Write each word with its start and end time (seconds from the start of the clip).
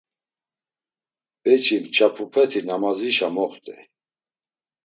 Beçi 1.41 1.77
mç̌apupeti 1.83 2.61
namazişa 2.67 3.27
moxt̆ey! 3.35 3.83